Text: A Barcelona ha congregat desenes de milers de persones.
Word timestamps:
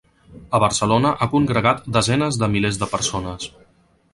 A 0.57 0.61
Barcelona 0.63 1.11
ha 1.19 1.27
congregat 1.35 1.85
desenes 1.99 2.41
de 2.45 2.51
milers 2.55 2.81
de 2.85 2.89
persones. 2.95 3.47